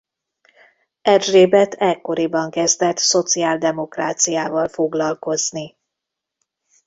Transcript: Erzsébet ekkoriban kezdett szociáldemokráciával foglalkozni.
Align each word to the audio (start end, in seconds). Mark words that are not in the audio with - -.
Erzsébet 1.01 1.73
ekkoriban 1.73 2.49
kezdett 2.51 2.97
szociáldemokráciával 2.97 4.67
foglalkozni. 4.67 5.77